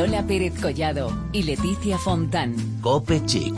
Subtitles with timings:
[0.00, 2.54] Lola Pérez Collado y Leticia Fontán.
[2.80, 3.54] Cope Chic.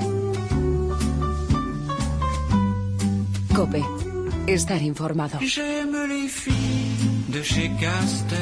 [3.54, 3.80] Cope.
[4.48, 5.38] Estar informado.
[5.40, 8.38] J'aime les filles de chez Castel.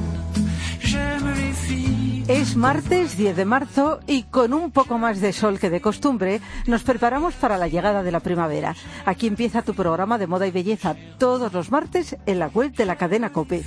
[0.81, 1.86] J'aime les filles.
[2.27, 6.41] Es martes 10 de marzo y con un poco más de sol que de costumbre
[6.65, 8.75] nos preparamos para la llegada de la primavera.
[9.05, 12.85] Aquí empieza tu programa de moda y belleza todos los martes en la web de
[12.85, 13.63] la cadena Cope.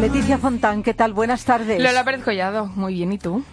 [0.00, 1.12] Leticia Fontán, ¿qué tal?
[1.12, 1.80] Buenas tardes.
[1.80, 3.44] Lola Pérez Collado, muy bien, ¿y tú?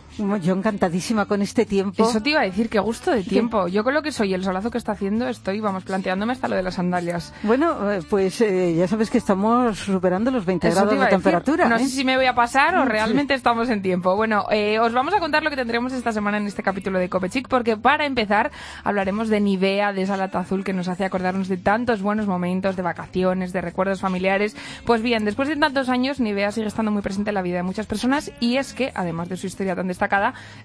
[0.41, 2.07] Yo encantadísima con este tiempo.
[2.07, 3.67] Eso te iba a decir, qué gusto de tiempo.
[3.67, 6.55] Yo con lo que soy, el solazo que está haciendo, estoy, vamos, planteándome hasta lo
[6.55, 7.33] de las sandalias.
[7.43, 11.69] Bueno, eh, pues eh, ya sabes que estamos superando los 20 Eso grados de temperatura.
[11.69, 11.79] No ¿eh?
[11.79, 14.15] sé si me voy a pasar o realmente estamos en tiempo.
[14.15, 17.09] Bueno, eh, os vamos a contar lo que tendremos esta semana en este capítulo de
[17.09, 18.51] Copechic, porque para empezar
[18.83, 22.75] hablaremos de Nivea, de esa lata azul que nos hace acordarnos de tantos buenos momentos,
[22.75, 24.55] de vacaciones, de recuerdos familiares.
[24.85, 27.63] Pues bien, después de tantos años, Nivea sigue estando muy presente en la vida de
[27.63, 30.08] muchas personas y es que, además de su historia tan destacada,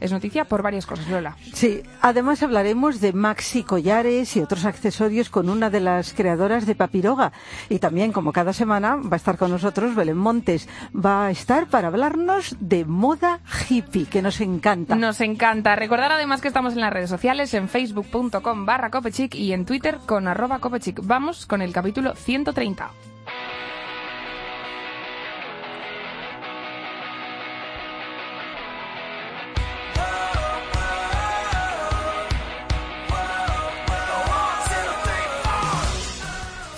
[0.00, 1.37] es noticia por varias cosas, Lola.
[1.53, 6.75] Sí, además hablaremos de maxi collares y otros accesorios con una de las creadoras de
[6.75, 7.33] Papiroga.
[7.69, 10.69] Y también, como cada semana, va a estar con nosotros Belén Montes.
[10.95, 14.97] Va a estar para hablarnos de moda hippie, que nos encanta.
[14.97, 15.77] Nos encanta.
[15.77, 19.98] Recordar además que estamos en las redes sociales, en facebook.com barra copechic y en twitter
[20.06, 21.00] con arroba copechic.
[21.03, 23.14] Vamos con el capítulo 130.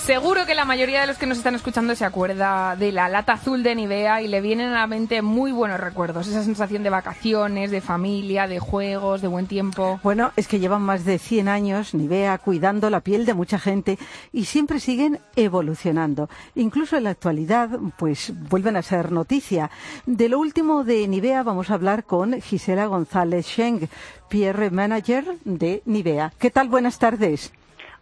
[0.07, 3.33] Seguro que la mayoría de los que nos están escuchando se acuerda de la lata
[3.33, 6.29] azul de Nivea y le vienen a la mente muy buenos recuerdos.
[6.29, 9.99] Esa sensación de vacaciones, de familia, de juegos, de buen tiempo.
[10.05, 13.99] Bueno, es que llevan más de 100 años Nivea cuidando la piel de mucha gente
[14.33, 16.31] y siempre siguen evolucionando.
[16.55, 17.69] Incluso en la actualidad,
[17.99, 19.73] pues vuelven a ser noticia.
[20.07, 23.89] De lo último de Nivea vamos a hablar con Gisela González Scheng,
[24.31, 26.33] PR Manager de Nivea.
[26.39, 26.69] ¿Qué tal?
[26.69, 27.51] Buenas tardes.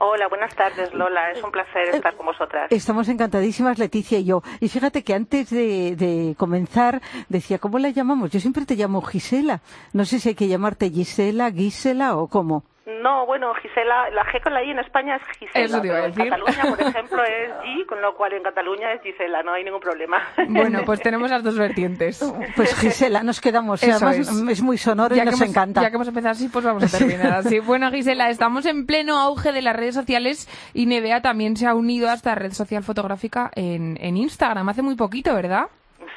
[0.07, 2.71] Hola, buenas tardes Lola, es un placer estar con vosotras.
[2.71, 4.43] Estamos encantadísimas, Leticia y yo.
[4.61, 7.01] Y fíjate que antes de, de comenzar
[7.31, 8.31] decía, ¿cómo la llamamos?
[8.31, 9.63] Yo siempre te llamo Gisela.
[9.95, 12.65] No sé si hay que llamarte Gisela, Gisela o cómo.
[12.87, 15.97] No, bueno, Gisela, la G con la I en España es Gisela, Eso te iba
[15.97, 16.31] a pero en decir.
[16.31, 19.81] Cataluña, por ejemplo, es G, con lo cual en Cataluña es Gisela, no hay ningún
[19.81, 20.19] problema.
[20.49, 22.23] Bueno, pues tenemos las dos vertientes.
[22.55, 23.83] Pues Gisela, nos quedamos.
[23.83, 24.49] Y Eso además es.
[24.51, 24.63] es.
[24.63, 25.81] muy sonoro y que nos hemos, encanta.
[25.83, 27.59] ya que hemos empezado así, pues vamos a terminar así.
[27.61, 31.75] Bueno, Gisela, estamos en pleno auge de las redes sociales y Nevea también se ha
[31.75, 35.69] unido a esta red social fotográfica en, en Instagram hace muy poquito, ¿verdad?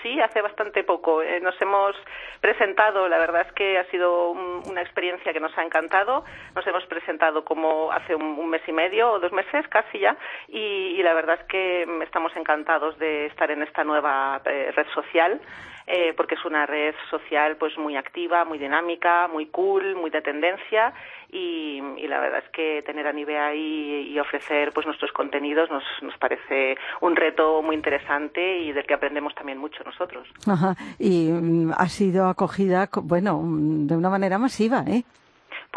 [0.07, 1.22] Sí, hace bastante poco.
[1.22, 1.94] Eh, nos hemos
[2.40, 6.23] presentado, la verdad es que ha sido un- una experiencia que nos ha encantado.
[6.56, 10.16] Nos hemos presentado como hace un, mes y medio o dos meses casi ya
[10.47, 14.88] y, y la verdad es que estamos encantados de estar en esta nueva eh, red
[14.94, 15.41] social.
[15.88, 20.22] Eh, porque es una red social pues muy activa, muy dinámica, muy cool, muy de
[20.22, 20.94] tendencia
[21.31, 25.84] y, la verdad es que tener a Nivea ahí y ofrecer pues nuestros contenidos nos,
[26.02, 30.28] nos parece un reto muy interesante y del que aprendemos también mucho nosotros.
[30.47, 30.76] Ajá.
[31.00, 35.03] Y mm, ha sido acogida, co- bueno, mm, de una manera masiva, ¿eh?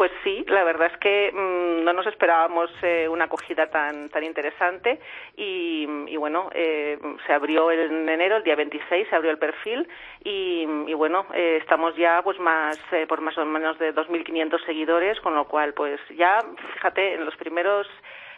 [0.01, 4.23] Pues sí, la verdad es que mm, no nos esperábamos eh, una acogida tan tan
[4.23, 4.99] interesante
[5.37, 6.97] y, y bueno, eh,
[7.27, 9.87] se abrió en enero, el día 26, se abrió el perfil
[10.23, 14.65] y, y bueno, eh, estamos ya pues más eh, por más o menos de 2.500
[14.65, 16.39] seguidores, con lo cual pues ya,
[16.73, 17.85] fíjate, en los primeros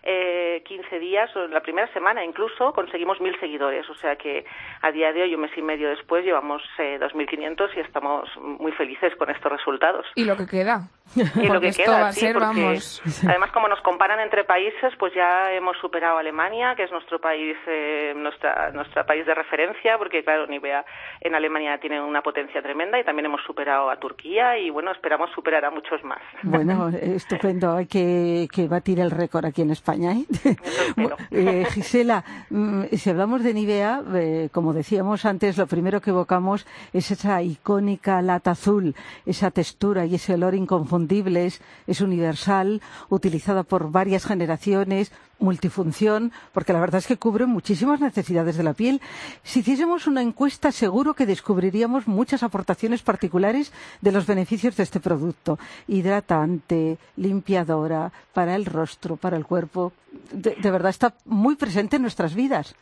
[0.03, 4.45] eh, 15 días o en la primera semana incluso conseguimos 1.000 seguidores, o sea que
[4.81, 8.71] a día de hoy, un mes y medio después, llevamos eh, 2.500 y estamos muy
[8.73, 10.05] felices con estos resultados.
[10.15, 10.89] Y lo que queda.
[11.15, 13.01] Y lo que esto queda, va a sí, ser, porque vamos.
[13.27, 17.19] además como nos comparan entre países, pues ya hemos superado a Alemania, que es nuestro
[17.19, 20.85] país, eh, nuestra, nuestra país de referencia, porque claro, Nivea
[21.21, 25.29] en Alemania tiene una potencia tremenda y también hemos superado a Turquía y bueno, esperamos
[25.35, 26.21] superar a muchos más.
[26.41, 27.75] Bueno, estupendo.
[27.75, 29.92] Hay que, que batir el récord aquí en España.
[29.93, 30.25] ¿Eh?
[31.31, 36.65] Eh, Gisela, mm, si hablamos de Nivea, eh, como decíamos antes, lo primero que evocamos
[36.93, 38.95] es esa icónica lata azul,
[39.25, 41.61] esa textura y ese olor inconfundibles.
[41.87, 48.57] Es universal, utilizada por varias generaciones, multifunción, porque la verdad es que cubre muchísimas necesidades
[48.57, 49.01] de la piel.
[49.43, 54.99] Si hiciésemos una encuesta, seguro que descubriríamos muchas aportaciones particulares de los beneficios de este
[54.99, 55.57] producto.
[55.87, 59.93] Hidratante, limpiadora, para el rostro, para el cuerpo.
[60.31, 62.75] De, verdad está muy presente en nuestras vidas.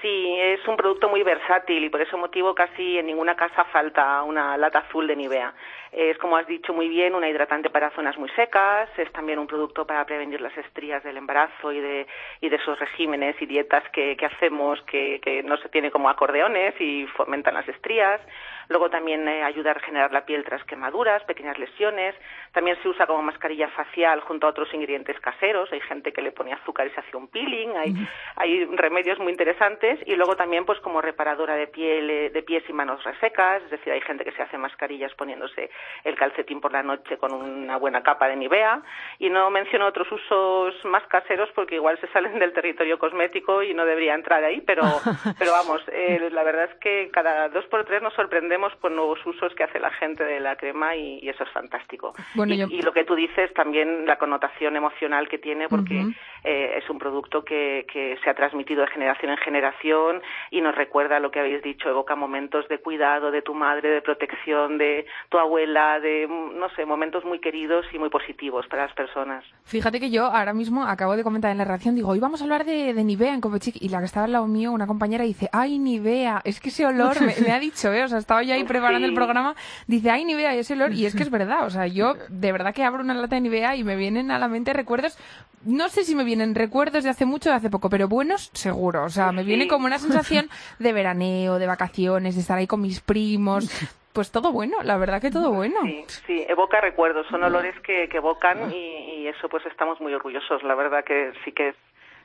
[0.00, 4.22] Sí, es un producto muy versátil y por ese motivo casi en ninguna casa falta
[4.24, 5.54] una lata azul de Nivea.
[5.92, 9.46] Es, como has dicho muy bien, una hidratante para zonas muy secas, es también un
[9.46, 12.06] producto para prevenir las estrías del embarazo y de,
[12.40, 16.08] y de esos regímenes y dietas que, que hacemos que, que no se tiene como
[16.08, 18.22] acordeones y fomentan las estrías.
[18.68, 22.14] Luego también eh, ayuda a regenerar la piel tras quemaduras, pequeñas lesiones.
[22.52, 25.70] También se usa como mascarilla facial junto a otros ingredientes caseros.
[25.72, 27.76] Hay gente que le pone azúcar y se hace un peeling.
[27.76, 27.94] Hay,
[28.36, 29.98] hay remedios muy interesantes.
[30.06, 33.62] Y luego también pues como reparadora de piel, eh, de pies y manos resecas.
[33.64, 35.70] Es decir, hay gente que se hace mascarillas poniéndose
[36.04, 38.82] el calcetín por la noche con una buena capa de Nivea.
[39.18, 43.74] Y no menciono otros usos más caseros porque igual se salen del territorio cosmético y
[43.74, 44.60] no debería entrar ahí.
[44.60, 44.82] Pero,
[45.38, 49.24] pero vamos, eh, la verdad es que cada dos por tres nos sorprendemos por nuevos
[49.24, 52.14] usos que hace la gente de la crema y, eso es fantástico.
[52.34, 56.04] y, lo que tú dices también la connotación emocional que tiene porque
[56.44, 60.74] eh, es un producto que, que se ha transmitido de generación en generación y nos
[60.74, 65.06] recuerda lo que habéis dicho, evoca momentos de cuidado de tu madre, de protección de
[65.28, 69.44] tu abuela, de no sé, momentos muy queridos y muy positivos para las personas.
[69.64, 72.44] Fíjate que yo ahora mismo acabo de comentar en la reacción, digo, hoy vamos a
[72.44, 75.24] hablar de, de Nivea en Copechic y la que estaba al lado mío, una compañera
[75.24, 78.04] dice, ay Nivea, es que ese olor me, me ha dicho, ¿eh?
[78.04, 79.54] o sea, estaba yo ahí preparando el programa,
[79.86, 82.52] dice, ay, Nivea, y ese olor, y es que es verdad, o sea, yo de
[82.52, 85.18] verdad que abro una lata de Nivea y me vienen a la mente recuerdos,
[85.64, 89.04] no sé si me vienen recuerdos de hace mucho de hace poco, pero buenos seguro,
[89.04, 90.48] o sea, me viene como una sensación
[90.78, 93.70] de veraneo, de vacaciones, de estar ahí con mis primos,
[94.12, 95.80] pues todo bueno, la verdad que todo bueno.
[95.82, 100.12] Sí, sí evoca recuerdos, son olores que, que evocan y, y, eso pues estamos muy
[100.14, 101.74] orgullosos, la verdad que sí que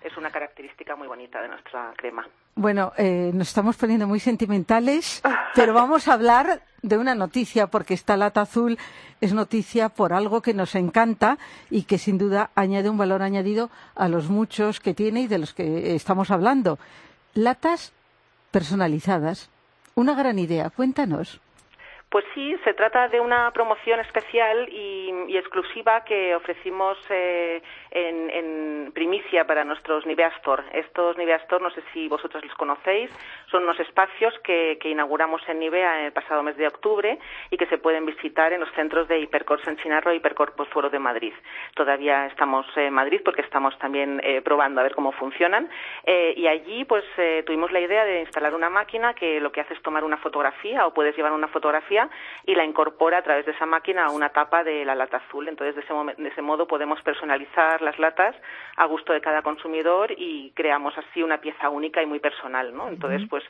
[0.03, 2.27] es una característica muy bonita de nuestra crema.
[2.55, 5.21] Bueno, eh, nos estamos poniendo muy sentimentales,
[5.53, 8.77] pero vamos a hablar de una noticia, porque esta lata azul
[9.21, 11.37] es noticia por algo que nos encanta
[11.69, 15.37] y que sin duda añade un valor añadido a los muchos que tiene y de
[15.39, 16.79] los que estamos hablando.
[17.33, 17.93] Latas
[18.51, 19.49] personalizadas.
[19.95, 20.69] Una gran idea.
[20.69, 21.41] Cuéntanos.
[22.09, 27.61] Pues sí, se trata de una promoción especial y, y exclusiva que ofrecimos eh,
[27.91, 30.63] en, primicia para nuestros Nivea Store.
[30.71, 33.11] Estos Nivea Store, no sé si vosotros los conocéis,
[33.51, 37.19] son unos espacios que, que, inauguramos en Nivea en el pasado mes de octubre
[37.51, 40.89] y que se pueden visitar en los centros de Hipercor San Chinarro y Hipercor Foro
[40.89, 41.33] de Madrid.
[41.75, 45.69] Todavía estamos en Madrid porque estamos también eh, probando a ver cómo funcionan
[46.05, 49.61] eh, y allí pues eh, tuvimos la idea de instalar una máquina que lo que
[49.61, 51.96] hace es tomar una fotografía o puedes llevar una fotografía
[52.45, 55.47] y la incorpora a través de esa máquina a una tapa de la lata azul.
[55.47, 58.35] Entonces, de ese, de ese modo podemos personalizar las latas
[58.75, 62.89] a gusto de cada consumidor y creamos así una pieza única y muy personal, ¿no?
[62.89, 63.43] Entonces, pues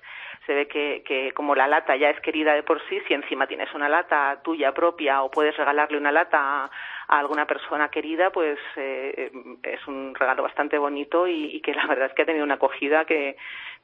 [0.46, 3.48] se ve que, que como la lata ya es querida de por sí, si encima
[3.48, 6.70] tienes una lata tuya propia o puedes regalarle una lata a,
[7.08, 9.32] a alguna persona querida, pues eh,
[9.64, 12.56] es un regalo bastante bonito y, y, que la verdad es que ha tenido una
[12.56, 13.38] acogida que,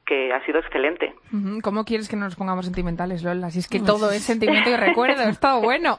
[0.04, 1.14] que ha sido excelente.
[1.62, 3.50] ¿Cómo quieres que nos pongamos sentimentales, Lola?
[3.50, 5.96] Si es que todo es sentimiento y recuerdo, es todo bueno.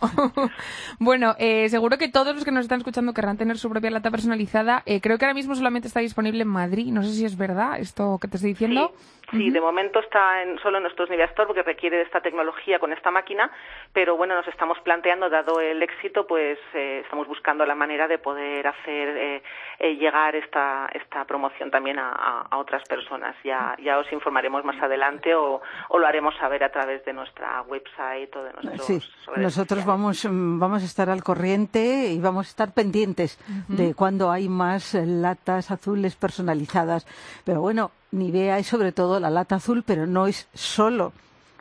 [0.99, 4.11] bueno, eh, seguro que todos los que nos están escuchando querrán tener su propia lata
[4.11, 4.83] personalizada.
[4.85, 6.91] Eh, creo que ahora mismo solamente está disponible en Madrid.
[6.91, 8.91] No sé si es verdad esto que te estoy diciendo.
[8.95, 12.21] Sí, sí de momento está en, solo en nuestros Nivea Store porque requiere de esta
[12.21, 13.51] tecnología con esta máquina,
[13.93, 18.17] pero bueno, nos estamos planteando, dado el éxito, pues eh, estamos buscando la manera de
[18.17, 19.43] poder hacer eh,
[19.79, 23.35] eh, llegar esta, esta promoción también a, a, a otras personas.
[23.43, 27.61] Ya, ya os informaremos más adelante o, o, lo haremos saber a través de nuestra
[27.63, 28.99] website o de nuestros sí,
[29.37, 33.75] nosotros vamos, vamos a estar al corriente y vamos a estar pendientes uh -huh.
[33.75, 37.05] de cuando hay más latas azules personalizadas.
[37.45, 41.13] Pero bueno, Nivea es sobre todo la lata azul, pero no es solo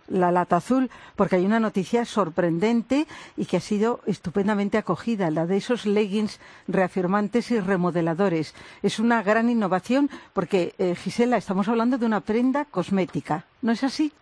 [0.09, 5.47] la lata azul, porque hay una noticia sorprendente y que ha sido estupendamente acogida, la
[5.47, 8.55] de esos leggings reafirmantes y remodeladores.
[8.83, 13.83] Es una gran innovación porque, eh, Gisela, estamos hablando de una prenda cosmética, ¿no es
[13.85, 14.13] así?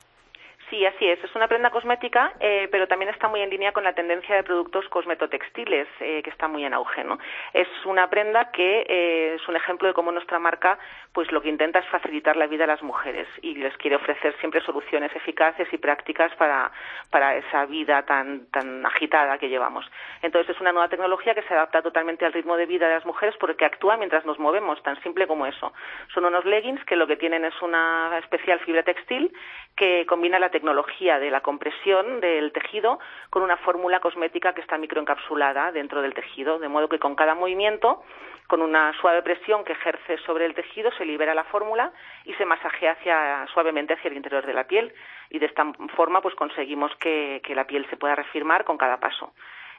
[0.72, 1.22] Sí, así es.
[1.22, 4.42] Es una prenda cosmética, eh, pero también está muy en línea con la tendencia de
[4.42, 7.04] productos cosmetotextiles, eh, que está muy en auge.
[7.04, 7.18] ¿no?
[7.52, 10.78] Es una prenda que eh, es un ejemplo de cómo nuestra marca
[11.12, 14.34] pues lo que intenta es facilitar la vida a las mujeres y les quiere ofrecer
[14.40, 16.72] siempre soluciones eficaces y prácticas para,
[17.10, 19.84] para esa vida tan, tan agitada que llevamos.
[20.22, 23.04] Entonces es una nueva tecnología que se adapta totalmente al ritmo de vida de las
[23.04, 25.74] mujeres porque actúa mientras nos movemos, tan simple como eso.
[26.14, 29.30] Son unos leggings que lo que tienen es una especial fibra textil
[29.76, 33.00] que combina la tecnología de la compresión del tejido
[33.30, 37.34] con una fórmula cosmética que está microencapsulada dentro del tejido, de modo que con cada
[37.34, 38.02] movimiento,
[38.46, 41.92] con una suave presión que ejerce sobre el tejido, se libera la fórmula
[42.24, 44.94] y se masajea suavemente hacia el interior de la piel
[45.30, 45.64] y de esta
[45.96, 49.32] forma pues conseguimos que, que la piel se pueda refirmar con cada paso.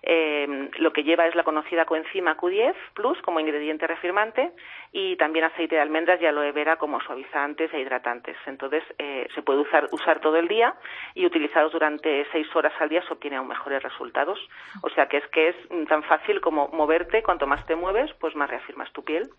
[0.06, 4.52] Eh, lo que lleva es la conocida coenzima Q10 Plus como ingrediente reafirmante
[4.92, 8.36] y también aceite de almendras y aloe vera como suavizantes e hidratantes.
[8.46, 10.76] Entonces, eh, se puede usar, usar todo el día
[11.16, 14.38] y utilizados durante seis horas al día se obtienen aún mejores resultados.
[14.82, 15.56] O sea que es que es
[15.88, 19.30] tan fácil como moverte, cuanto más te mueves, pues más reafirmas tu piel.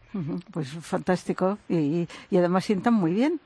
[0.52, 3.38] Pues fantástico y, y además sientan muy bien.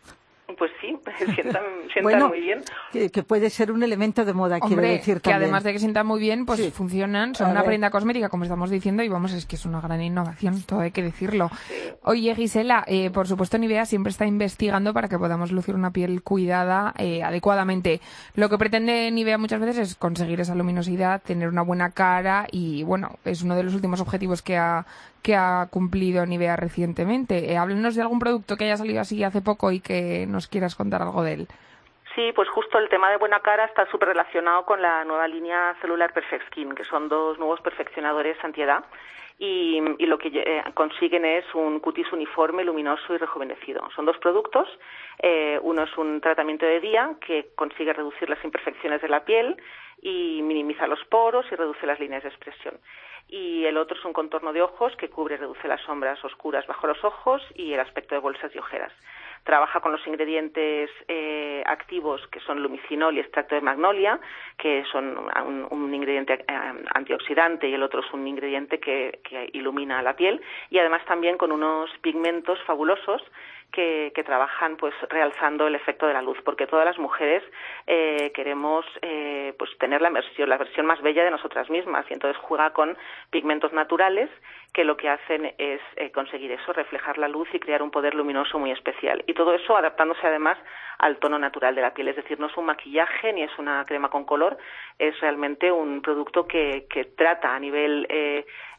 [0.57, 0.97] Pues sí,
[1.35, 1.63] sientan,
[1.93, 2.63] sientan muy bien.
[2.93, 6.21] Que, puede ser un elemento de moda, quiero decir que además de que sientan muy
[6.21, 9.67] bien, pues funcionan, son una prenda cosmética, como estamos diciendo, y vamos, es que es
[9.67, 11.51] una gran innovación, todo hay que decirlo.
[12.03, 16.23] Oye, Gisela, eh, por supuesto Nivea siempre está investigando para que podamos lucir una piel
[16.23, 18.01] cuidada eh, adecuadamente.
[18.35, 22.85] Lo que pretende Nivea muchas veces es conseguir esa luminosidad, tener una buena cara y,
[22.85, 24.87] bueno, es uno de los últimos objetivos que ha,
[25.23, 27.53] que ha cumplido Nivea recientemente.
[27.53, 30.77] Eh, háblenos de algún producto que haya salido así hace poco y que nos quieras
[30.77, 31.49] contar algo de él.
[32.15, 35.77] Sí, pues justo el tema de buena cara está súper relacionado con la nueva línea
[35.81, 38.85] celular Perfect Skin, que son dos nuevos perfeccionadores antiedad
[39.37, 43.89] y, y lo que eh, consiguen es un cutis uniforme, luminoso y rejuvenecido.
[43.97, 44.69] Son dos productos.
[45.19, 49.57] Eh, uno es un tratamiento de día que consigue reducir las imperfecciones de la piel
[50.01, 52.79] y minimiza los poros y reduce las líneas de expresión
[53.29, 56.67] y el otro es un contorno de ojos que cubre y reduce las sombras oscuras
[56.67, 58.93] bajo los ojos y el aspecto de bolsas y ojeras.
[59.45, 64.21] Trabaja con los ingredientes eh, activos que son lumicinol y extracto de magnolia,
[64.57, 65.17] que son
[65.71, 66.45] un, ingrediente eh,
[66.95, 70.41] antioxidante y el otro es un ingrediente que, que ilumina la piel
[70.71, 73.23] y además también con unos pigmentos fabulosos
[73.73, 77.43] que, trabajan pues realzando el efecto de la luz, porque todas las mujeres
[77.87, 82.15] eh, queremos eh, pues tener la versión, la versión más bella de nosotras mismas y
[82.15, 82.99] entonces juega con
[83.31, 84.29] pigmentos naturales
[84.75, 88.15] que lo que hacen es eh, conseguir eso, reflejar la luz y crear un poder
[88.15, 89.25] luminoso muy especial.
[89.27, 90.59] Y todo eso adaptándose además
[90.99, 93.87] al tono natural de la piel, es decir, no es un maquillaje ni es una
[93.87, 94.59] crema con color,
[94.99, 98.07] es realmente un producto que, que trata a nivel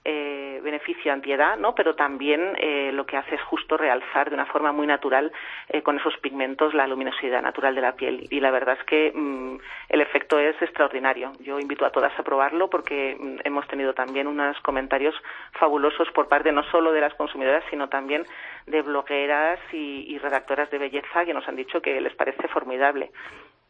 [0.05, 1.75] eh, beneficio antiedad, ¿no?
[1.75, 5.31] Pero también eh, lo que hace es justo realzar de una forma muy natural
[5.67, 8.27] eh, con esos pigmentos la luminosidad natural de la piel.
[8.29, 9.57] Y la verdad es que mm,
[9.89, 11.33] el efecto es extraordinario.
[11.41, 15.15] Yo invito a todas a probarlo porque mm, hemos tenido también unos comentarios
[15.59, 18.25] fabulosos por parte no solo de las consumidoras, sino también
[18.67, 23.11] de blogueras y, y redactoras de belleza que nos han dicho que les parece formidable.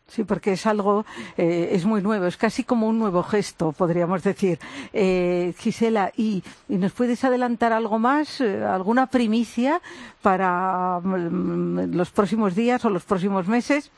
[0.10, 1.06] Sí, porque es algo,
[1.38, 4.60] eh, es muy nuevo, es casi como un nuevo gesto, podríamos decir.
[4.92, 9.82] Eh, Gisela, ¿y, nos puedes adelantar algo más, eh, alguna primicia
[10.22, 13.92] para mm, los próximos días o los próximos meses?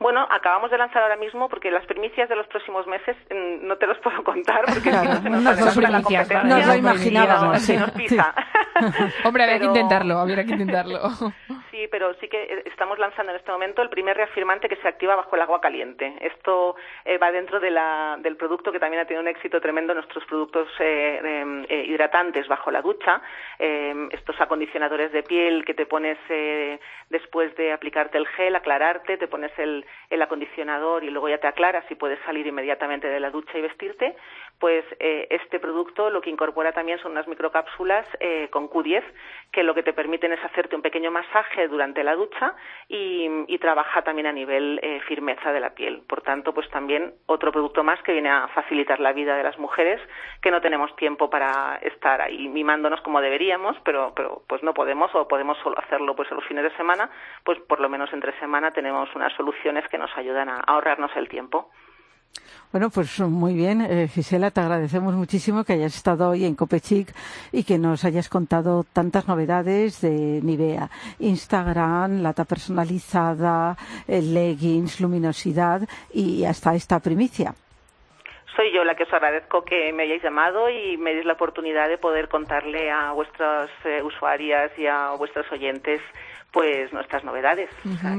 [0.00, 3.76] Bueno, acabamos de lanzar ahora mismo porque las primicias de los próximos meses mm, no
[3.76, 6.42] te los puedo contar porque no se nos, la competencia.
[6.42, 7.60] Nos lo imaginábamos.
[7.60, 7.76] Sí.
[7.76, 8.34] Nos pisa.
[9.24, 11.00] Hombre, había que intentarlo, habría que intentarlo.
[11.70, 15.14] Sí, pero sí que estamos lanzando en este momento el primer reafirmante que se activa
[15.14, 16.14] bajo el agua caliente.
[16.20, 19.94] Esto eh, va dentro de la, del producto que también ha tenido un éxito tremendo,
[19.94, 23.22] nuestros productos eh, em, eh, hidratantes bajo la ducha,
[23.58, 26.18] em, estos acondicionadores de piel que te pones
[27.10, 31.48] después de aplicarte el gel, aclararte, te pones el, el acondicionador y luego ya te
[31.48, 34.16] aclaras y puedes salir inmediatamente de la ducha y vestirte,
[34.60, 38.06] pues este producto lo que incorpora también son unas microcápsulas
[38.50, 39.02] con Q10
[39.52, 42.54] que lo que te permiten es hacerte un pequeño masaje durante la ducha
[42.88, 46.02] y, trabaja también a nivel eh, firmeza de la piel.
[46.08, 49.58] Por tanto, pues también otro producto más que viene a facilitar la vida de las
[49.58, 50.00] mujeres
[50.40, 55.14] que no tenemos tiempo para estar ahí mimándonos como deberíamos, pero, pero pues no podemos
[55.14, 57.10] o podemos solo hacerlo pues en los fines de semana,
[57.44, 61.28] pues por lo menos entre semana tenemos unas soluciones que nos ayudan a ahorrarnos el
[61.28, 61.70] tiempo.
[62.72, 67.08] Bueno, pues muy bien, eh, Gisela, te agradecemos muchísimo que hayas estado hoy en Copechic
[67.50, 70.88] y que nos hayas contado tantas novedades de Nivea.
[71.18, 75.80] Instagram, lata personalizada, eh, leggings, luminosidad
[76.14, 77.54] y hasta esta primicia.
[78.54, 81.88] Soy yo la que os agradezco que me hayáis llamado y me deis la oportunidad
[81.88, 86.00] de poder contarle a vuestras eh, usuarias y a vuestros oyentes
[86.52, 87.70] pues nuestras novedades.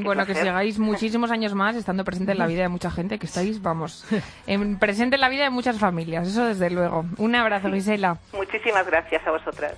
[0.04, 3.26] bueno, que sigáis muchísimos años más estando presente en la vida de mucha gente, que
[3.26, 4.06] estáis, vamos,
[4.48, 7.06] en, presente en la vida de muchas familias, eso desde luego.
[7.18, 8.18] Un abrazo, Gisela.
[8.34, 9.76] Muchísimas gracias a vosotras.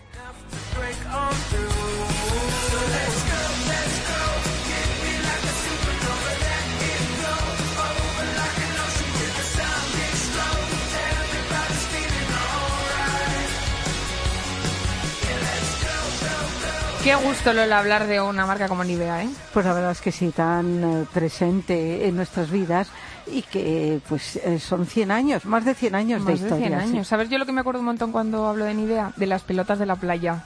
[17.03, 19.29] Qué gusto Lola hablar de una marca como Nivea, ¿eh?
[19.51, 22.87] Pues la verdad es que sí, tan eh, presente en nuestras vidas
[23.27, 26.55] y que pues eh, son 100 años, más de 100 años de historia.
[26.55, 27.07] de 100 años.
[27.09, 29.11] ¿Sabes yo lo que me acuerdo un montón cuando hablo de Nivea?
[29.17, 30.45] De las pelotas de la playa.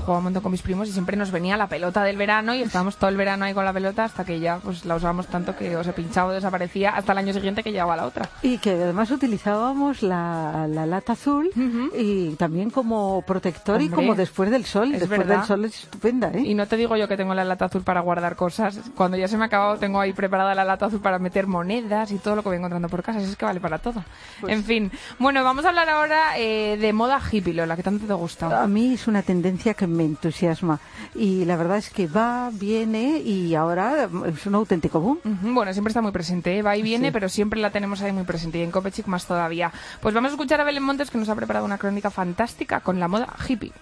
[0.06, 2.62] jugaba un montón con mis primos y siempre nos venía la pelota del verano y
[2.62, 5.56] estábamos todo el verano ahí con la pelota hasta que ya pues la usábamos tanto
[5.56, 8.28] que o se pinchaba o desaparecía hasta el año siguiente que llegaba la otra.
[8.42, 11.50] Y que además utilizábamos la, la lata azul
[11.96, 14.92] y también como protector y Hombre, como después del sol.
[14.94, 15.38] es después verdad.
[15.38, 16.40] del sol es estupenda, ¿eh?
[16.40, 18.78] Y no te digo yo que tengo la lata azul para guardar cosas.
[18.94, 22.10] Cuando ya se me ha acabado, tengo ahí preparada la lata azul para meter monedas
[22.12, 23.18] y todo lo que voy encontrando por casa.
[23.18, 24.04] Así es que vale para todo.
[24.40, 24.90] Pues En fin.
[25.18, 28.62] Bueno, vamos a hablar ahora eh, de moda hippie, Lola, que tanto te gusta.
[28.62, 30.80] A mí es una tendencia que me entusiasma
[31.14, 35.18] y la verdad es que va, viene y ahora es un auténtico boom.
[35.54, 36.62] Bueno, siempre está muy presente, ¿eh?
[36.62, 37.12] va y viene, Sí.
[37.12, 39.72] pero siempre la tenemos ahí muy presente y en Copechic más todavía.
[40.00, 42.98] Pues vamos a escuchar a Belén Montes que nos ha preparado una crónica fantástica con
[43.00, 43.72] la moda hippie.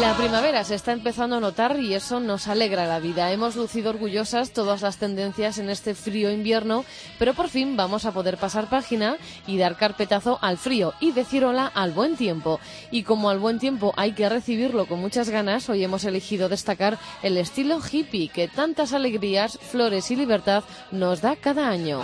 [0.00, 3.30] La primavera se está empezando a notar y eso nos alegra la vida.
[3.30, 6.84] Hemos lucido orgullosas todas las tendencias en este frío invierno,
[7.16, 11.44] pero por fin vamos a poder pasar página y dar carpetazo al frío y decir
[11.44, 12.58] hola al buen tiempo.
[12.90, 16.98] Y como al buen tiempo hay que recibirlo con muchas ganas, hoy hemos elegido destacar
[17.22, 22.00] el estilo hippie que tantas alegrías, flores y libertad nos da cada año.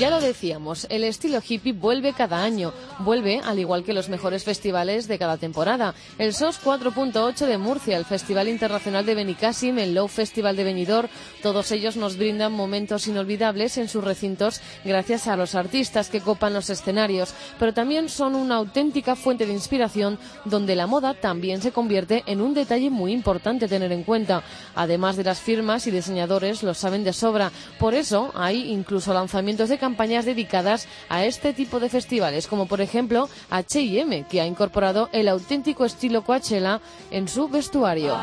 [0.00, 4.42] Ya lo decíamos, el estilo hippie vuelve cada año, vuelve al igual que los mejores
[4.42, 5.94] festivales de cada temporada.
[6.18, 11.08] El SOS 4.8 de Murcia, el Festival Internacional de Benicassim, el Low Festival de Benidorm,
[11.44, 16.54] todos ellos nos brindan momentos inolvidables en sus recintos gracias a los artistas que copan
[16.54, 21.70] los escenarios, pero también son una auténtica fuente de inspiración donde la moda también se
[21.70, 24.42] convierte en un detalle muy importante tener en cuenta.
[24.74, 29.68] Además de las firmas y diseñadores lo saben de sobra, por eso hay incluso lanzamientos
[29.68, 35.10] de campañas dedicadas a este tipo de festivales, como por ejemplo H&M, que ha incorporado
[35.12, 38.16] el auténtico estilo Coachella en su vestuario.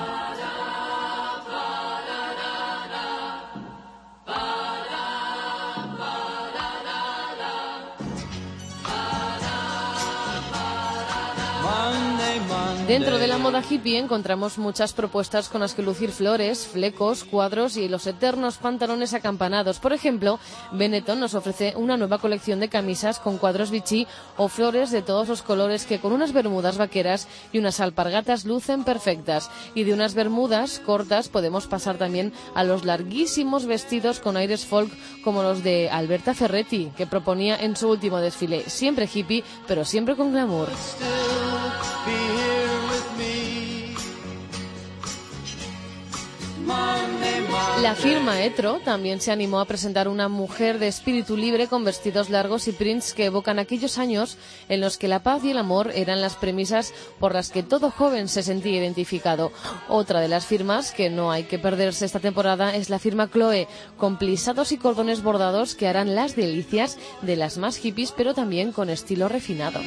[12.87, 17.77] Dentro de la moda hippie encontramos muchas propuestas con las que lucir flores, flecos, cuadros
[17.77, 19.79] y los eternos pantalones acampanados.
[19.79, 20.39] Por ejemplo,
[20.71, 25.29] Benetton nos ofrece una nueva colección de camisas con cuadros bichí o flores de todos
[25.29, 29.49] los colores que con unas bermudas vaqueras y unas alpargatas lucen perfectas.
[29.75, 34.91] Y de unas bermudas cortas podemos pasar también a los larguísimos vestidos con aires folk
[35.23, 40.15] como los de Alberta Ferretti, que proponía en su último desfile, siempre hippie, pero siempre
[40.15, 40.69] con glamour.
[47.81, 52.29] La firma Etro también se animó a presentar una mujer de espíritu libre con vestidos
[52.29, 54.37] largos y prints que evocan aquellos años
[54.69, 57.89] en los que la paz y el amor eran las premisas por las que todo
[57.89, 59.51] joven se sentía identificado.
[59.89, 63.67] Otra de las firmas que no hay que perderse esta temporada es la firma Chloe,
[63.97, 68.73] con plisados y cordones bordados que harán las delicias de las más hippies, pero también
[68.73, 69.79] con estilo refinado.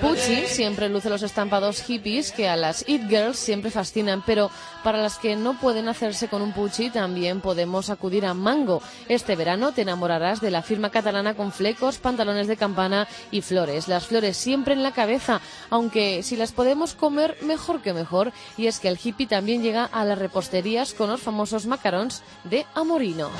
[0.00, 4.50] Pucci siempre luce los estampados hippies que a las It Girls siempre fascinan, pero
[4.82, 8.82] para las que no pueden hacerse con un Pucci también podemos acudir a Mango.
[9.08, 13.88] Este verano te enamorarás de la firma catalana con flecos, pantalones de campana y flores.
[13.88, 18.32] Las flores siempre en la cabeza, aunque si las podemos comer mejor que mejor.
[18.56, 22.66] Y es que el hippie también llega a las reposterías con los famosos macarons de
[22.74, 23.30] Amorino.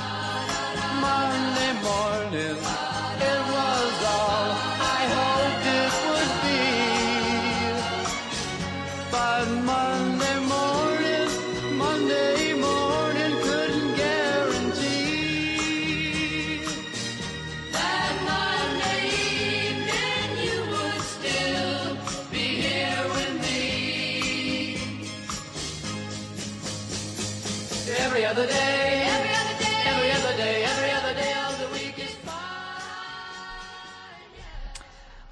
[28.36, 28.73] other day.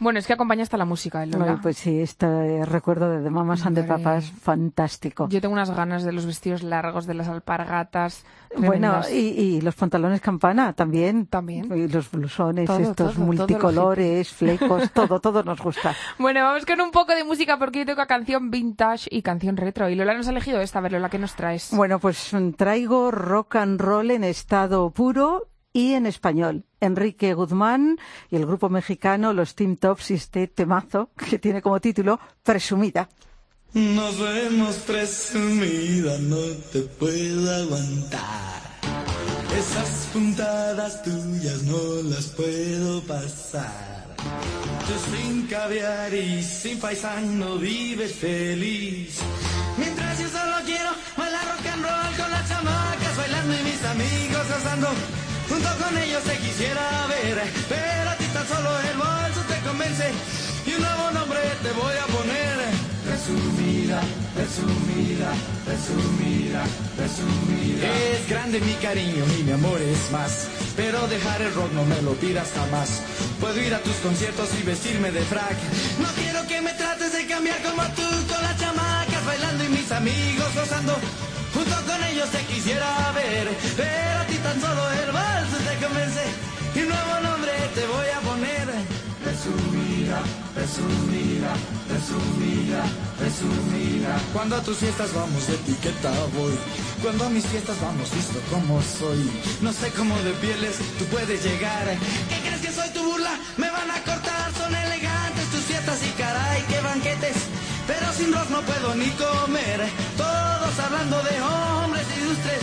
[0.02, 1.52] Bueno, es que acompaña hasta la música, ¿eh, Lola.
[1.52, 3.84] Ay, pues sí, este recuerdo de The Mamas and the.
[3.84, 5.28] Papas, fantástico.
[5.28, 8.24] Yo tengo unas ganas de los vestidos largos, de las alpargatas.
[8.56, 11.26] Bueno, y, y los pantalones campana también.
[11.26, 11.72] También.
[11.72, 15.94] Y los blusones, Todo, estos todo, todo lo multicolores, flecos, todo, todo nos gusta.
[16.18, 19.88] Bueno, vamos con un poco de música porque yo toca canción vintage y canción retro.
[19.88, 20.80] Y Lola nos ha elegido esta.
[20.80, 21.70] A ver, Lola, ¿qué nos traes?
[21.72, 26.64] Bueno, pues traigo rock and roll en estado puro y en español.
[26.80, 27.98] Enrique Guzmán
[28.30, 33.08] y el grupo mexicano Los Team Tops y este temazo que tiene como título Presumida.
[33.74, 36.36] Nos vemos presumida, no
[36.72, 38.60] te puedo aguantar.
[39.56, 44.14] Esas puntadas tuyas no las puedo pasar.
[44.86, 49.18] Tú sin caviar y sin paisano vives feliz.
[49.78, 54.48] Mientras yo solo quiero bailar rock and roll con las chamacas bailando y mis amigos
[54.48, 55.31] gozando.
[55.52, 60.10] Junto con ellos te quisiera ver, pero a ti tan solo el bolso te convence
[60.64, 62.56] y un nuevo nombre te voy a poner.
[63.04, 64.00] Presumida,
[64.34, 65.28] presumida,
[65.66, 66.64] presumida,
[66.96, 67.84] presumida.
[67.84, 70.48] Es grande mi cariño y mi amor es más.
[70.74, 73.02] Pero dejar el rock no me lo pidas jamás.
[73.38, 75.58] Puedo ir a tus conciertos y vestirme de frac.
[76.00, 79.92] No quiero que me trates de cambiar como tú con las chamacas bailando y mis
[79.92, 80.96] amigos gozando.
[81.62, 86.24] Junto con ellos te quisiera ver, pero a ti tan solo el vals te convence.
[86.74, 88.66] Y un nuevo nombre te voy a poner.
[89.22, 90.18] Presumida,
[90.56, 91.52] presumida,
[91.86, 92.82] presumida,
[93.16, 94.12] presumida.
[94.32, 96.58] Cuando a tus fiestas vamos de etiqueta voy.
[97.00, 99.30] Cuando a mis fiestas vamos visto como soy.
[99.60, 101.86] No sé cómo de pieles tú puedes llegar.
[102.28, 103.38] ¿Qué crees que soy tu burla?
[103.56, 107.36] Me van a cortar, son elegantes tus fiestas y caray, qué banquetes.
[107.86, 109.80] Pero sin rock no puedo ni comer.
[110.78, 112.62] Hablando de hombres ilustres.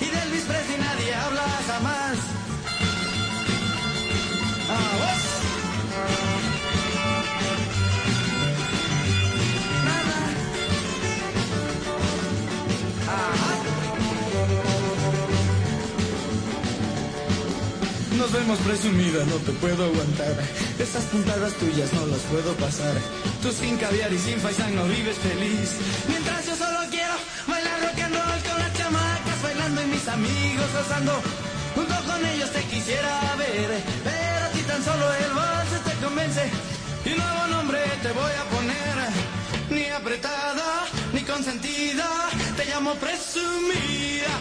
[0.00, 2.18] Y del Elvis Presley nadie habla jamás.
[5.00, 5.40] ¿ves?
[18.16, 20.34] Nos vemos presumida, no te puedo aguantar.
[20.78, 22.94] Esas puntadas tuyas no las puedo pasar.
[23.42, 25.70] Tú sin caviar y sin faisán no vives feliz.
[26.06, 26.79] Mientras yo solo
[30.20, 31.12] amigos gozando.
[31.74, 33.70] Junto con ellos te quisiera ver,
[34.04, 36.44] pero a ti tan solo el vals te convence.
[37.04, 38.96] Y un nuevo nombre te voy a poner.
[39.70, 42.08] Ni apretada, ni consentida,
[42.56, 44.34] te llamo presumida.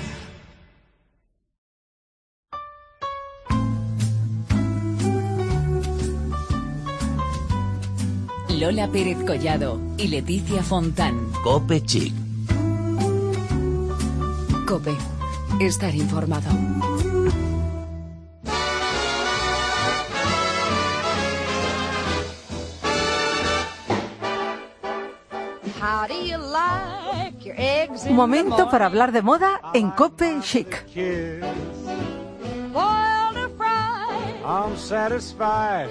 [8.60, 11.32] Lola Pérez Collado y Leticia Fontán.
[11.44, 12.13] Cope Chic.
[14.68, 15.18] Cope.
[15.60, 16.50] Estar informado.
[28.10, 30.86] Momento para hablar de moda en Cope Chic.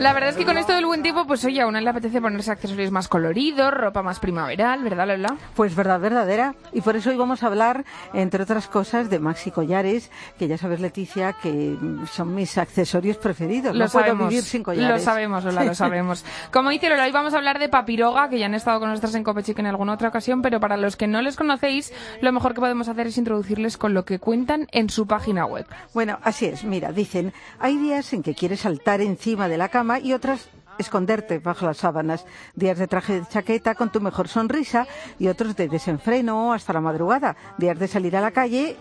[0.00, 2.20] La verdad es que con esto del buen tiempo, pues oye, a una le apetece
[2.20, 5.36] ponerse accesorios más coloridos, ropa más primaveral, ¿verdad, Lola?
[5.54, 6.56] Pues verdad, verdadera.
[6.72, 10.58] Y por eso hoy vamos a hablar, entre otras cosas, de maxi collares, que ya
[10.58, 11.76] sabes, Leticia, que
[12.10, 13.76] son mis accesorios preferidos.
[13.76, 14.90] Lo no puedo sabemos, vivir sin collares.
[14.90, 16.24] Lo sabemos, Lola, lo sabemos.
[16.52, 19.14] Como dice Lola, hoy vamos a hablar de papiroga, que ya han estado con nosotras
[19.14, 22.54] en Copechic en alguna otra ocasión, pero para los que no les conocéis, lo mejor
[22.54, 25.64] que podemos hacer es introducirles con lo que cuentan en su página web.
[25.94, 26.64] Bueno, así es.
[26.64, 31.38] Mira, dicen, hay días en que quieres saltar encima de la cama y otras esconderte
[31.38, 32.24] bajo las sábanas.
[32.54, 34.86] Días de traje de chaqueta con tu mejor sonrisa
[35.18, 37.36] y otros de desenfreno hasta la madrugada.
[37.58, 38.74] Días de salir a la calle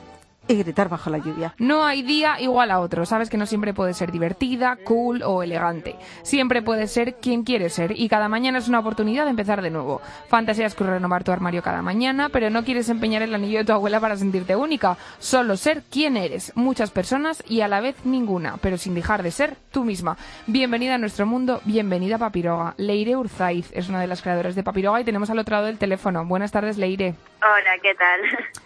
[0.48, 1.54] y gritar bajo la lluvia.
[1.58, 3.06] No hay día igual a otro.
[3.06, 5.96] Sabes que no siempre puede ser divertida, cool o elegante.
[6.24, 9.70] Siempre puedes ser quien quieres ser y cada mañana es una oportunidad de empezar de
[9.70, 10.02] nuevo.
[10.28, 13.74] Fantasías con renovar tu armario cada mañana, pero no quieres empeñar el anillo de tu
[13.74, 14.98] abuela para sentirte única.
[15.20, 16.52] Solo ser quien eres.
[16.56, 20.18] Muchas personas y a la vez ninguna, pero sin dejar de ser tú misma.
[20.48, 22.74] Bienvenida a nuestro mundo, bienvenida Papiroga.
[22.78, 25.78] Leire Urzaiz es una de las creadoras de Papiroga y tenemos al otro lado del
[25.78, 26.26] teléfono.
[26.26, 27.16] Buenas tardes, Leire.
[27.42, 28.22] Hola, ¿qué tal?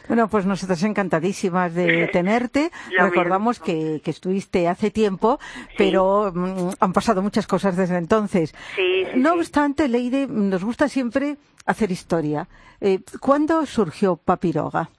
[0.08, 2.72] Bueno, pues nosotras encantadísimas de tenerte.
[2.98, 5.40] Recordamos que, que estuviste hace tiempo,
[5.78, 8.54] pero mm, han pasado muchas cosas desde entonces.
[8.76, 12.48] Sí, sí, no obstante, Leire, nos gusta siempre hacer historia.
[12.80, 14.90] Eh, ¿Cuándo surgió Papiroga?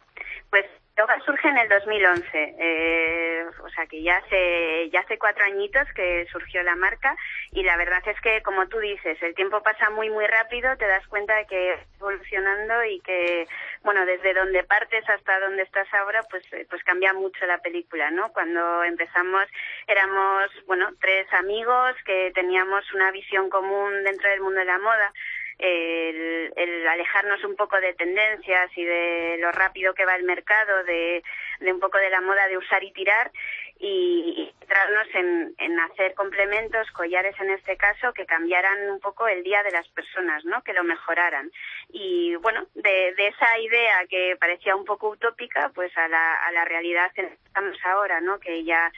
[1.25, 6.27] Surge en el 2011, eh, o sea que ya hace, ya hace cuatro añitos que
[6.31, 7.17] surgió la marca
[7.53, 10.87] y la verdad es que, como tú dices, el tiempo pasa muy, muy rápido, te
[10.87, 13.47] das cuenta de que evolucionando y que,
[13.83, 18.11] bueno, desde donde partes hasta donde estás ahora, pues, eh, pues cambia mucho la película,
[18.11, 18.31] ¿no?
[18.33, 19.45] Cuando empezamos
[19.87, 25.13] éramos, bueno, tres amigos que teníamos una visión común dentro del mundo de la moda,
[25.59, 30.85] el, el alejarnos un poco de tendencias y de lo rápido que va el mercado,
[30.85, 31.23] de,
[31.61, 33.31] de un poco de la moda de usar y tirar
[33.79, 39.27] y, y centrarnos en, en hacer complementos, collares en este caso, que cambiaran un poco
[39.29, 40.63] el día de las personas, ¿no?
[40.63, 41.51] Que lo mejoraran.
[41.91, 46.53] Y bueno, de, de esa idea que parecía un poco utópica, pues a la, a
[46.53, 48.39] la realidad que estamos ahora, ¿no?
[48.39, 48.93] Que ya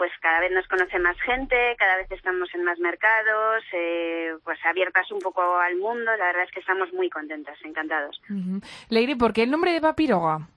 [0.00, 4.58] pues cada vez nos conoce más gente, cada vez estamos en más mercados, eh, pues
[4.64, 6.10] abiertas un poco al mundo.
[6.16, 8.18] La verdad es que estamos muy contentas, encantados.
[8.30, 8.62] Ujú.
[8.88, 10.48] Leire, ¿por qué el nombre de Papiroga?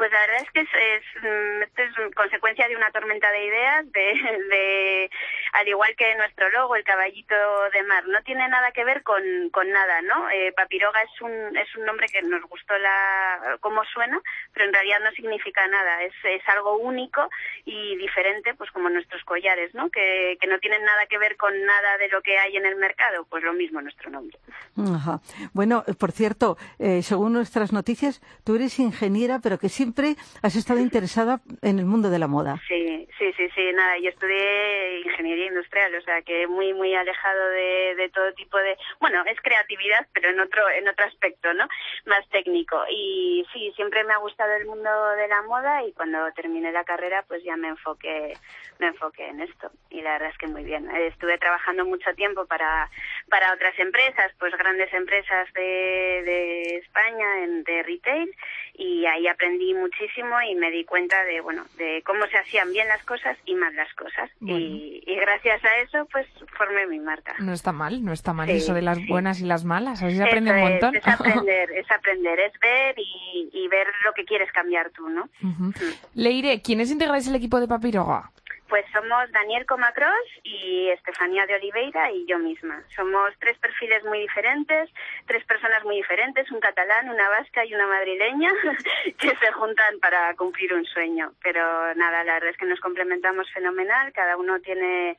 [0.00, 3.44] Pues la verdad es que es, es, mm, esto es consecuencia de una tormenta de
[3.44, 5.10] ideas, de,
[5.52, 7.34] al igual que nuestro logo, el caballito
[7.70, 10.30] de mar, no tiene nada que ver con, con nada, ¿no?
[10.30, 14.18] Eh, papiroga es un, es un nombre que nos gustó la, cómo suena,
[14.54, 17.28] pero en realidad no significa nada, es, es algo único
[17.66, 19.90] y diferente, pues como nuestros collares, ¿no?
[19.90, 22.76] Que, que no tienen nada que ver con nada de lo que hay en el
[22.76, 24.38] mercado, pues lo mismo nuestro nombre.
[24.78, 25.20] Ajá.
[25.52, 30.78] Bueno, por cierto, eh, según nuestras noticias, tú eres ingeniera, pero que siempre has estado
[30.78, 32.60] interesada en el mundo de la moda.
[32.68, 37.44] Sí, sí, sí, sí, nada, yo estudié ingeniería industrial, o sea que muy, muy alejado
[37.50, 41.66] de, de todo tipo de, bueno, es creatividad, pero en otro, en otro aspecto, ¿no?
[42.06, 42.80] Más técnico.
[42.88, 46.84] Y sí, siempre me ha gustado el mundo de la moda y cuando terminé la
[46.84, 48.34] carrera, pues ya me enfoqué,
[48.78, 49.70] me enfoqué en esto.
[49.90, 50.88] Y la verdad es que muy bien.
[50.90, 52.88] Eh, Estuve trabajando mucho tiempo para,
[53.28, 58.30] para otras empresas, pues grandes empresas de, de España, en, de retail,
[58.74, 62.86] y ahí aprendí muchísimo y me di cuenta de bueno de cómo se hacían bien
[62.88, 67.34] las cosas y mal las cosas y, y gracias a eso pues formé mi marca
[67.38, 69.06] No está mal, no está mal Sí, eso de las sí.
[69.06, 70.02] buenas y las malas.
[70.02, 70.94] Así se aprende un montón.
[70.96, 75.28] es aprender es aprender es ver y, y ver lo que quieres cambiar tú no
[75.42, 75.72] Ujú.
[76.14, 78.30] Leire, ¿quiénes integráis el equipo de Papiroga?
[78.70, 82.84] Pues somos Daniel Comacros y Estefanía de Oliveira y yo misma.
[82.94, 84.88] Somos tres perfiles muy diferentes,
[85.26, 88.50] tres personas muy diferentes, un catalán, una vasca y una madrileña,
[89.18, 91.32] que se juntan para cumplir un sueño.
[91.42, 91.60] Pero
[91.96, 95.16] nada, la verdad es que nos complementamos fenomenal, cada uno tiene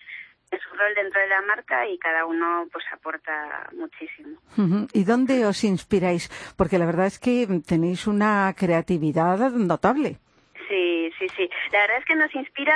[0.57, 4.37] su rol dentro de la marca y cada uno pues aporta muchísimo.
[4.93, 6.29] ¿Y dónde os inspiráis?
[6.55, 10.19] Porque la verdad es que tenéis una creatividad notable.
[11.17, 11.49] Sí, sí.
[11.71, 12.75] La verdad es que nos inspira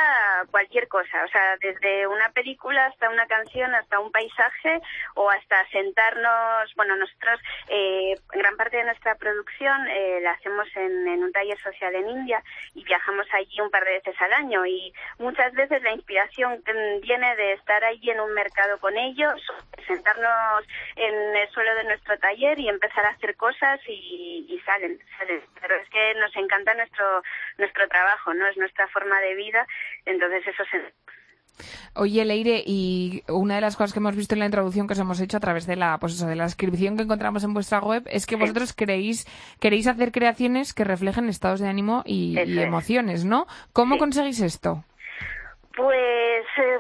[0.52, 4.82] cualquier cosa, o sea, desde una película hasta una canción, hasta un paisaje
[5.15, 6.74] o hasta sentarnos.
[6.76, 11.58] Bueno, nosotros eh, gran parte de nuestra producción eh, la hacemos en, en un taller
[11.60, 12.43] social en India
[12.74, 16.63] y viajamos allí un par de veces al año y muchas veces la inspiración
[17.02, 19.41] viene de estar allí en un mercado con ellos,
[19.88, 25.00] sentarnos en el suelo de nuestro taller y empezar a hacer cosas y, y salen,
[25.17, 25.41] salen.
[25.62, 27.24] Pero es que nos encanta nuestro
[27.58, 28.47] nuestro trabajo, ¿no?
[28.47, 29.65] Es nuestra forma de vida,
[30.05, 30.81] entonces eso se
[31.93, 34.99] Oye, Leire, y una de las cosas que hemos visto en la introducción que os
[34.99, 37.79] hemos hecho a través de la, pues eso, de la descripción que encontramos en vuestra
[37.79, 39.25] web es que vosotros queréis,
[39.61, 43.47] queréis hacer creaciones que reflejen estados de ánimo y, emociones, ¿no?
[43.71, 43.99] ¿Cómo Sí.
[43.99, 44.83] conseguís esto?
[45.77, 46.77] Pues, eh,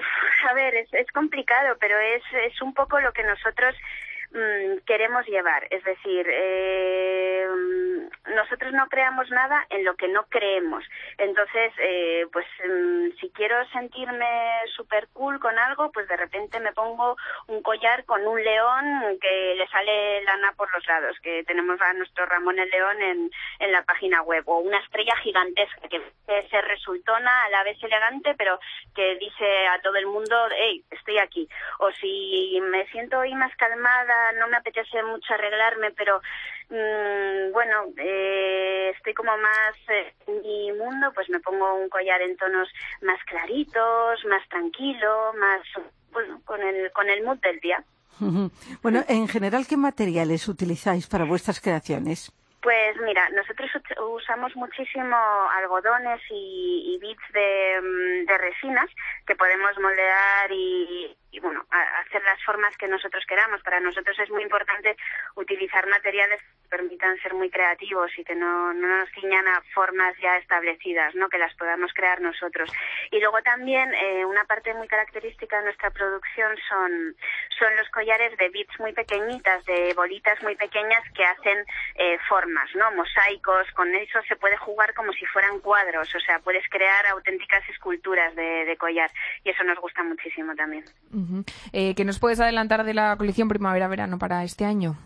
[0.49, 3.75] a ver, es, es complicado, pero es, es un poco lo que nosotros
[4.85, 5.67] queremos llevar.
[5.69, 10.83] Es decir, eh, mm, nosotros no creamos nada en lo que no creemos.
[11.17, 14.27] Entonces, eh, pues mm, si quiero sentirme
[14.75, 17.15] súper cool con algo, pues de repente me pongo
[17.47, 21.93] un collar con un león que le sale lana por los lados, que tenemos a
[21.93, 26.01] nuestro Ramón el León en, en la página web, o una estrella gigantesca que
[26.49, 28.59] se resultona a la vez elegante, pero
[28.93, 31.47] que dice a todo el mundo, hey, estoy aquí.
[31.79, 36.21] O si me siento hoy más calmada, no me apetece mucho arreglarme, pero
[36.69, 42.21] mm, bueno, eh, estoy como más eh, en mi mundo, pues me pongo un collar
[42.21, 42.69] en tonos
[43.01, 45.61] más claritos, más tranquilo, más,
[46.11, 47.83] bueno, con el, con el mood del día.
[48.81, 52.31] Bueno, en general, ¿qué materiales utilizáis para vuestras creaciones?
[52.65, 53.69] Pues mira, nosotros
[54.09, 55.15] usamos muchísimo
[55.55, 58.89] algodones y, y bits de, mm, de resinas
[59.27, 63.61] que podemos moldear y, y, bueno, hacer las formas que nosotros queramos.
[63.61, 64.95] Para nosotros es muy importante
[65.35, 70.15] utilizar materiales que permitan ser muy creativos y que no, no nos ciñan a formas
[70.21, 71.27] ya establecidas, ¿no?
[71.27, 72.71] que las podamos crear nosotros.
[73.11, 77.15] Y luego también eh, una parte muy característica de nuestra producción son,
[77.59, 82.69] son los collares de bits muy pequeñitas, de bolitas muy pequeñas que hacen eh, formas,
[82.75, 82.91] ¿no?
[82.91, 87.67] Mosaicos, con eso se puede jugar como si fueran cuadros, o sea, puedes crear auténticas
[87.69, 89.11] esculturas de, de collar
[89.43, 90.85] y eso nos gusta muchísimo también.
[91.73, 94.97] Eh, ¿Qué nos puedes adelantar de la colección primavera-verano para este año?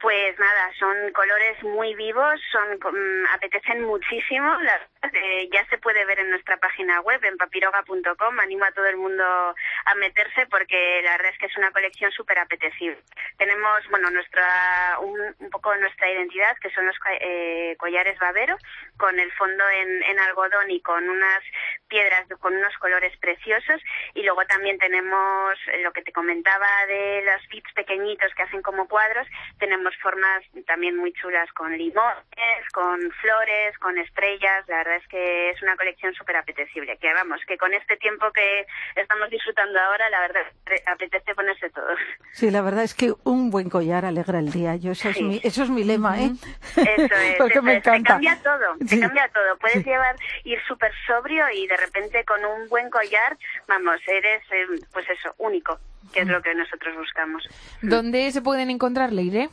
[0.00, 4.46] Pues nada, son colores muy vivos, son mm, apetecen muchísimo.
[4.62, 8.40] La verdad, eh, ya se puede ver en nuestra página web, en papiroga.com.
[8.40, 12.12] Animo a todo el mundo a meterse porque la verdad es que es una colección
[12.12, 12.98] súper apetecible.
[13.36, 18.56] Tenemos, bueno, nuestra un, un poco nuestra identidad, que son los eh, collares babero,
[18.96, 21.42] con el fondo en, en algodón y con unas
[21.88, 23.80] piedras con unos colores preciosos.
[24.14, 28.88] Y luego también tenemos lo que te comentaba de los bits pequeñitos que hacen como
[28.88, 29.26] cuadros.
[29.58, 34.66] Tenemos formas también muy chulas con limones, con flores, con estrellas.
[34.92, 36.96] Verdad es que es una colección súper apetecible.
[36.98, 40.42] Que vamos, que con este tiempo que estamos disfrutando ahora, la verdad
[40.86, 41.88] apetece ponerse todo.
[42.32, 44.76] Sí, la verdad es que un buen collar alegra el día.
[44.76, 46.30] Yo eso, es, mi, eso es mi lema, ¿eh?
[46.76, 47.36] Eso es.
[47.38, 47.78] Porque eso me es.
[47.78, 48.18] encanta.
[48.18, 49.00] Te cambia todo, te Sí.
[49.00, 49.56] cambia todo.
[49.58, 53.36] Puedes llevar, ir súper sobrio y de repente con un buen collar,
[53.68, 55.78] vamos, eres, eh, pues eso, único,
[56.12, 57.42] que es lo que nosotros buscamos.
[57.82, 59.48] ¿Dónde se pueden encontrar, Leire?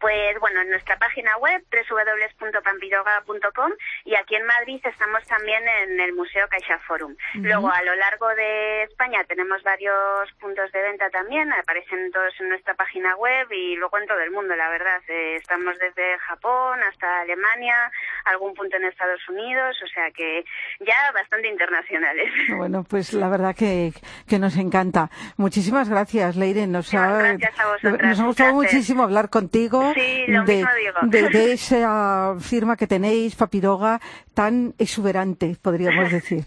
[0.00, 3.72] Pues bueno, en nuestra página web www.pampiroga.com
[4.04, 7.14] y aquí en Madrid estamos también en el Museo Caixa Forum.
[7.34, 12.48] Luego a lo largo de España tenemos varios puntos de venta también, aparecen todos en
[12.48, 15.00] nuestra página web y luego en todo el mundo, la verdad.
[15.08, 17.90] Eh, estamos desde Japón hasta Alemania,
[18.24, 20.44] algún punto en Estados Unidos, o sea que
[20.80, 22.30] ya bastante internacionales.
[22.56, 23.92] Bueno, pues la verdad que,
[24.26, 25.10] que nos encanta.
[25.36, 26.66] Muchísimas gracias, Leire.
[26.66, 31.28] Nos ha, gracias a nos ha gustado muchísimo hablar contigo Sí, lo de, mismo digo.
[31.28, 34.00] de, de esa firma que tenéis, Papiroga,
[34.34, 36.44] tan exuberante, podríamos decir.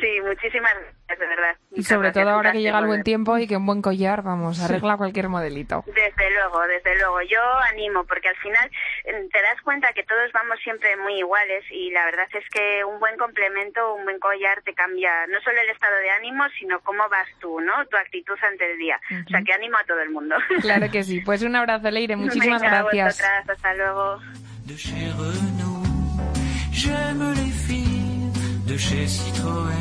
[0.00, 1.56] Sí, muchísimas gracias, de verdad.
[1.72, 4.22] Y sobre gracias, todo ahora que llega el buen tiempo y que un buen collar,
[4.22, 5.84] vamos, arregla cualquier modelito.
[5.86, 7.20] Desde luego, desde luego.
[7.22, 7.40] Yo
[7.72, 8.70] animo porque al final
[9.04, 12.84] eh, te das cuenta que todos vamos siempre muy iguales y la verdad es que
[12.84, 16.80] un buen complemento, un buen collar te cambia no solo el estado de ánimo, sino
[16.80, 17.84] cómo vas tú, ¿no?
[17.86, 18.98] Tu actitud ante el día.
[19.26, 20.36] O sea que animo a todo el mundo.
[20.62, 21.20] Claro que sí.
[21.20, 22.16] Pues un abrazo, Leire.
[22.16, 23.18] Muchísimas Venga, gracias.
[23.18, 24.18] vosotras, hasta luego.
[24.64, 25.84] de chez Renault.
[26.72, 28.32] J'aime les filles
[28.66, 29.73] de chez Citroën.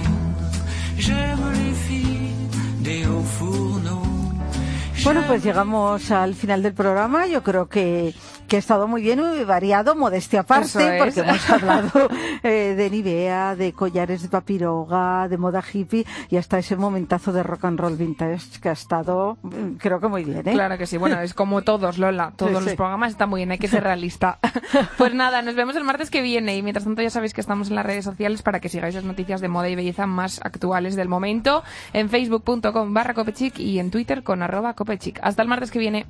[5.03, 7.27] Bueno, pues llegamos al final del programa.
[7.27, 8.13] Yo creo que,
[8.54, 11.04] que ha estado muy bien, muy variado, modestia aparte, es.
[11.04, 11.89] porque hemos hablado
[12.44, 17.42] eh, de Nivea, de collares de papiroga, de moda hippie y hasta ese momentazo de
[17.42, 20.52] rock and roll vintage que ha estado, mm, creo que muy bien, ¿eh?
[20.52, 20.98] Claro que sí.
[20.98, 22.32] Bueno, es como todos, Lola.
[22.36, 22.76] Todos Sí, los sí.
[22.78, 24.38] programas están muy bien, hay que ser realista.
[25.00, 27.70] pues nada, nos vemos el martes que viene y mientras tanto ya sabéis que estamos
[27.72, 30.96] en las redes sociales para que sigáis las noticias de moda y belleza más actuales
[30.96, 35.20] del momento en facebook.com barra copechic y en twitter con arroba copechic.
[35.24, 36.06] Hasta el martes que viene.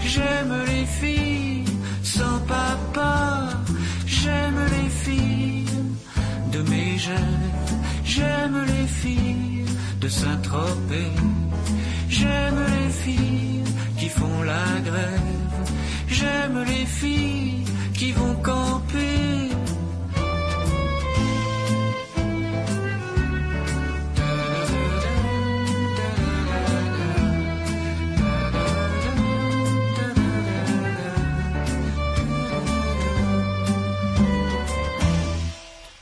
[0.00, 1.35] J'aime les filles
[2.16, 3.14] sans papa.
[4.06, 5.78] J'aime les filles
[6.52, 7.70] de Mégève.
[8.04, 9.64] J'aime les filles
[10.02, 11.12] de Saint-Tropez.
[12.08, 13.64] J'aime les filles
[13.98, 15.32] qui font la grève.
[16.16, 17.64] J'aime les filles
[17.98, 19.25] qui vont camper.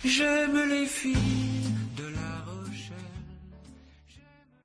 [0.07, 1.24] J'aime les filles